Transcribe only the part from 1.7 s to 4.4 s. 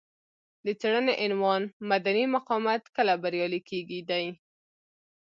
مدني مقاومت کله بریالی کیږي دی.